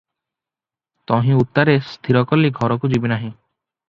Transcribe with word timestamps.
ତହିଁ 1.11 1.35
ଉତ୍ତାରେ 1.41 1.75
ସ୍ଥିର 1.89 2.23
କଲି, 2.31 2.49
ଘରକୁ 2.61 2.91
ଯିବି 2.95 3.13
ନାହିଁ। 3.13 3.31